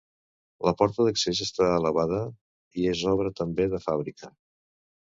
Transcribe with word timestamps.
La 0.67 0.71
porta 0.79 1.05
d'accés 1.07 1.43
està 1.47 1.69
elevada 1.83 2.23
i 2.85 2.91
és 2.97 3.07
obra 3.15 3.37
també 3.45 3.71
de 3.77 3.85
fàbrica. 3.89 4.37